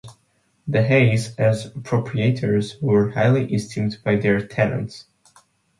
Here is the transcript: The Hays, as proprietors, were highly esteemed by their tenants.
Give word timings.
The 0.67 0.81
Hays, 0.81 1.35
as 1.35 1.69
proprietors, 1.83 2.75
were 2.81 3.11
highly 3.11 3.53
esteemed 3.53 3.99
by 4.03 4.15
their 4.15 4.41
tenants. 4.43 5.05